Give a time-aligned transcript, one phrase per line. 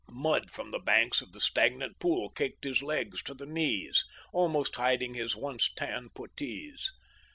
[0.09, 4.75] Mud from the banks of the stagnant pool caked his legs to the knees, almost
[4.77, 6.89] hiding his once tan puttees.